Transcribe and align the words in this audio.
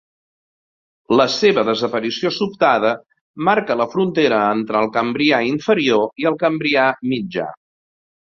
La 1.19 1.25
seva 1.33 1.63
desaparició 1.65 2.31
sobtada 2.37 2.93
marca 3.49 3.75
la 3.81 3.87
frontera 3.91 4.39
entre 4.55 4.81
el 4.81 4.89
Cambrià 4.95 5.43
Inferior 5.49 6.09
i 6.25 6.27
el 6.31 6.39
Cambrià 6.45 6.87
Mitjà. 7.13 7.47